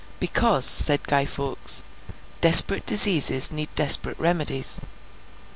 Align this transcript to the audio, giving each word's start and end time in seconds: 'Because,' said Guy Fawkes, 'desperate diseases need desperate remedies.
'Because,' 0.19 0.65
said 0.65 1.03
Guy 1.03 1.25
Fawkes, 1.27 1.83
'desperate 2.41 2.87
diseases 2.87 3.51
need 3.51 3.69
desperate 3.75 4.19
remedies. 4.19 4.79